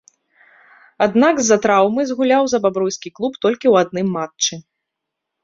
[1.05, 4.53] Аднак, з-за траўмы згуляў за бабруйскі клуб толькі ў адным матчы.